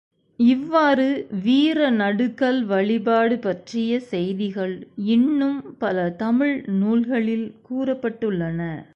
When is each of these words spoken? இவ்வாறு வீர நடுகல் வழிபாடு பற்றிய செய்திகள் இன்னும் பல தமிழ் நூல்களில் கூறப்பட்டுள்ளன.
இவ்வாறு 0.39 1.07
வீர 1.43 1.89
நடுகல் 1.91 2.65
வழிபாடு 2.65 3.39
பற்றிய 3.39 3.99
செய்திகள் 3.99 4.73
இன்னும் 4.95 5.75
பல 5.77 6.09
தமிழ் 6.17 6.65
நூல்களில் 6.79 7.55
கூறப்பட்டுள்ளன. 7.69 8.85